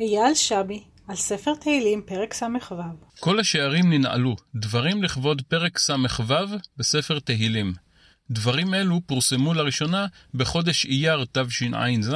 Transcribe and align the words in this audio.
אייל 0.00 0.34
שבי, 0.34 0.82
על 1.08 1.16
ספר 1.16 1.54
תהילים, 1.54 2.02
פרק 2.06 2.34
ס"ו. 2.34 2.72
כל 3.20 3.40
השערים 3.40 3.92
ננעלו, 3.92 4.36
דברים 4.54 5.02
לכבוד 5.02 5.42
פרק 5.48 5.78
ס"ו 5.78 6.34
בספר 6.76 7.18
תהילים. 7.18 7.72
דברים 8.30 8.74
אלו 8.74 9.00
פורסמו 9.06 9.54
לראשונה 9.54 10.06
בחודש 10.34 10.86
אייר 10.86 11.24
תשע"ז, 11.32 12.14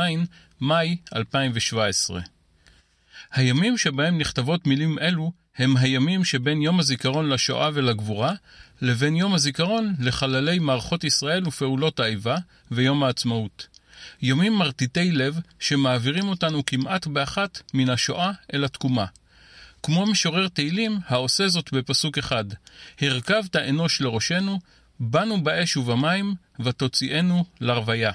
מאי 0.61 0.97
2017. 1.17 2.21
הימים 3.33 3.79
שבהם 3.79 4.19
נכתבות 4.19 4.67
מילים 4.67 4.99
אלו 4.99 5.33
הם 5.57 5.77
הימים 5.77 6.25
שבין 6.25 6.63
יום 6.63 6.81
הזיכרון 6.81 7.29
לשואה 7.29 7.71
ולגבורה, 7.75 8.33
לבין 8.83 9.17
יום 9.17 9.35
הזיכרון 9.35 9.95
לחללי 10.01 10.59
מערכות 10.59 11.05
ישראל 11.05 11.49
ופעולות 11.49 12.01
האיבה 12.01 12.37
ויום 12.71 13.05
העצמאות. 13.05 13.74
יומים 14.23 14.53
מרטיטי 14.53 15.13
לב 15.13 15.39
שמעבירים 15.61 16.29
אותנו 16.29 16.67
כמעט 16.67 17.07
באחת 17.07 17.63
מן 17.75 17.91
השואה 17.91 18.31
אל 18.55 18.65
התקומה. 18.65 19.07
כמו 19.83 20.07
משורר 20.07 20.49
תהילים 20.49 20.99
העושה 21.07 21.49
זאת 21.49 21.73
בפסוק 21.73 22.19
אחד: 22.19 22.45
הרכבת 23.01 23.57
אנוש 23.57 24.01
לראשנו, 24.01 24.61
באנו 25.01 25.43
באש 25.43 25.77
ובמים, 25.77 26.35
ותוציאנו 26.61 27.45
לרוויה. 27.61 28.13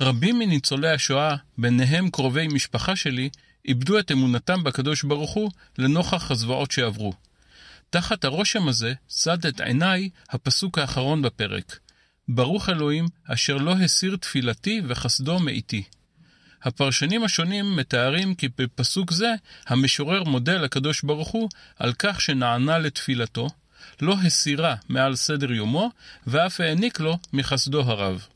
רבים 0.00 0.38
מניצולי 0.38 0.90
השואה, 0.90 1.36
ביניהם 1.58 2.10
קרובי 2.10 2.48
משפחה 2.48 2.96
שלי, 2.96 3.30
איבדו 3.68 3.98
את 3.98 4.12
אמונתם 4.12 4.64
בקדוש 4.64 5.02
ברוך 5.02 5.30
הוא 5.30 5.50
לנוכח 5.78 6.30
הזוועות 6.30 6.70
שעברו. 6.70 7.12
תחת 7.90 8.24
הרושם 8.24 8.68
הזה 8.68 8.94
צד 9.06 9.46
את 9.46 9.60
עיניי 9.60 10.08
הפסוק 10.30 10.78
האחרון 10.78 11.22
בפרק: 11.22 11.78
ברוך 12.28 12.68
אלוהים 12.68 13.06
אשר 13.28 13.56
לא 13.56 13.72
הסיר 13.72 14.16
תפילתי 14.16 14.82
וחסדו 14.88 15.38
מאיתי. 15.38 15.82
הפרשנים 16.62 17.24
השונים 17.24 17.76
מתארים 17.76 18.34
כי 18.34 18.48
בפסוק 18.58 19.12
זה 19.12 19.34
המשורר 19.66 20.22
מודה 20.24 20.58
לקדוש 20.58 21.02
ברוך 21.02 21.28
הוא 21.28 21.48
על 21.78 21.92
כך 21.98 22.20
שנענה 22.20 22.78
לתפילתו, 22.78 23.48
לא 24.00 24.14
הסירה 24.24 24.74
מעל 24.88 25.16
סדר 25.16 25.52
יומו, 25.52 25.90
ואף 26.26 26.60
העניק 26.60 27.00
לו 27.00 27.18
מחסדו 27.32 27.80
הרב. 27.80 28.26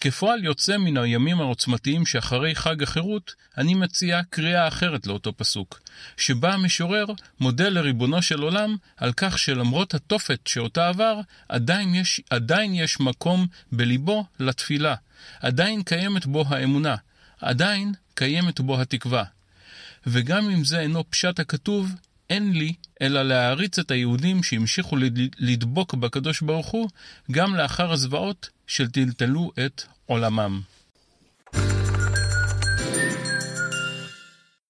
כפועל 0.00 0.44
יוצא 0.44 0.76
מן 0.76 0.96
הימים 0.96 1.40
העוצמתיים 1.40 2.06
שאחרי 2.06 2.54
חג 2.54 2.82
החירות, 2.82 3.34
אני 3.58 3.74
מציע 3.74 4.20
קריאה 4.30 4.68
אחרת 4.68 5.06
לאותו 5.06 5.32
פסוק, 5.36 5.80
שבה 6.16 6.54
המשורר 6.54 7.04
מודה 7.40 7.68
לריבונו 7.68 8.22
של 8.22 8.40
עולם 8.40 8.76
על 8.96 9.12
כך 9.12 9.38
שלמרות 9.38 9.94
התופת 9.94 10.46
שאותה 10.46 10.88
עבר, 10.88 11.20
עדיין 11.48 11.94
יש, 11.94 12.20
עדיין 12.30 12.74
יש 12.74 13.00
מקום 13.00 13.46
בליבו 13.72 14.24
לתפילה, 14.40 14.94
עדיין 15.40 15.82
קיימת 15.82 16.26
בו 16.26 16.44
האמונה, 16.48 16.96
עדיין 17.40 17.92
קיימת 18.14 18.60
בו 18.60 18.80
התקווה. 18.80 19.24
וגם 20.06 20.50
אם 20.50 20.64
זה 20.64 20.80
אינו 20.80 21.10
פשט 21.10 21.40
הכתוב, 21.40 21.90
אין 22.30 22.52
לי 22.52 22.72
אלא 23.02 23.22
להעריץ 23.22 23.78
את 23.78 23.90
היהודים 23.90 24.42
שהמשיכו 24.42 24.96
לדבוק 25.38 25.94
בקדוש 25.94 26.40
ברוך 26.40 26.66
הוא 26.66 26.88
גם 27.30 27.54
לאחר 27.54 27.92
הזוועות 27.92 28.50
שטלטלו 28.66 29.52
את 29.66 29.82
עולמם. 30.06 30.60